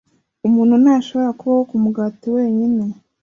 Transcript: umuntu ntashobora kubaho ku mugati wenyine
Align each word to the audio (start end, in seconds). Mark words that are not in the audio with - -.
umuntu 0.47 0.73
ntashobora 0.83 1.35
kubaho 1.39 1.61
ku 1.69 1.75
mugati 1.83 2.27
wenyine 2.35 2.83